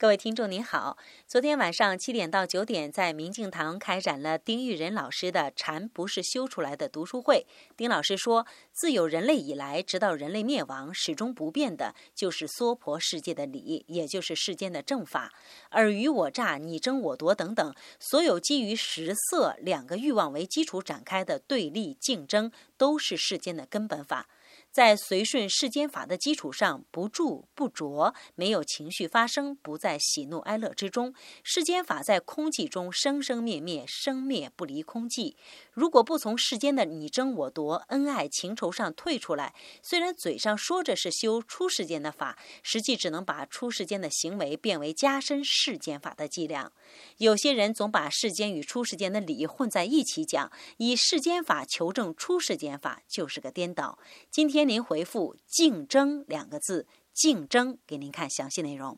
[0.00, 7.44] 各位听众您好，昨天晚上七点到九点，在明镜堂开展了丁玉仁老师的“禅不是修出来的”读书会。
[7.76, 15.32] 丁老师说，自有人类以来，直到人类灭亡，始终不变的就是娑婆世界的理，也就是世间的正法。
[15.70, 24.28] 尔虞我诈、你争我夺等等，所有基于食色两个欲望为基础展开的对立竞争，都是世间的根本法。
[24.70, 31.14] 在随顺世间法的基础上，不住不着，没有情绪发生，不在喜怒哀乐之中。
[31.42, 35.34] 世间法在空寂中生生灭灭，生灭不离空寂。
[35.72, 46.70] 如果不从世间的你争我夺、恩爱情仇上退出来，虽然嘴上说着是修出世间的法，实际只能把出世间的行为变为加深世间法的伎俩。
[47.16, 53.98] 有些人总把世间与出世间的理混在一起讲，以世间法求证出世间法，就是个颠倒。
[54.30, 54.57] 今天。
[54.64, 58.96] 您回复“竞争”两个字，竞争，给您看详细内容。